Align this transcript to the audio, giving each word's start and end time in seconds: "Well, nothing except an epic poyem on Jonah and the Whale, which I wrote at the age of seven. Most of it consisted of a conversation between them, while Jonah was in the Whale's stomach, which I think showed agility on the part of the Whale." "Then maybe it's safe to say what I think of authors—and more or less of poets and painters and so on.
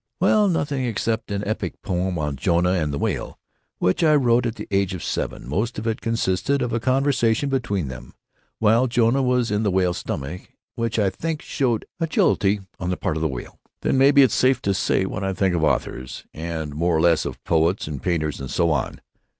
"Well, 0.19 0.47
nothing 0.47 0.83
except 0.83 1.29
an 1.29 1.47
epic 1.47 1.79
poyem 1.83 2.17
on 2.17 2.35
Jonah 2.35 2.71
and 2.71 2.91
the 2.91 2.97
Whale, 2.97 3.37
which 3.77 4.03
I 4.03 4.15
wrote 4.15 4.47
at 4.47 4.55
the 4.55 4.67
age 4.71 4.95
of 4.95 5.03
seven. 5.03 5.47
Most 5.47 5.77
of 5.77 5.85
it 5.85 6.01
consisted 6.01 6.63
of 6.63 6.73
a 6.73 6.79
conversation 6.79 7.49
between 7.49 7.87
them, 7.87 8.15
while 8.57 8.87
Jonah 8.87 9.21
was 9.21 9.51
in 9.51 9.61
the 9.61 9.69
Whale's 9.69 9.99
stomach, 9.99 10.49
which 10.73 10.97
I 10.97 11.11
think 11.11 11.43
showed 11.43 11.85
agility 11.99 12.61
on 12.79 12.89
the 12.89 12.97
part 12.97 13.15
of 13.15 13.21
the 13.21 13.27
Whale." 13.27 13.59
"Then 13.83 13.99
maybe 13.99 14.23
it's 14.23 14.33
safe 14.33 14.59
to 14.63 14.73
say 14.73 15.05
what 15.05 15.23
I 15.23 15.33
think 15.35 15.53
of 15.53 15.63
authors—and 15.63 16.73
more 16.73 16.97
or 16.97 17.01
less 17.01 17.23
of 17.23 17.43
poets 17.43 17.85
and 17.85 18.01
painters 18.01 18.39
and 18.41 18.49
so 18.49 18.71
on. 18.71 19.01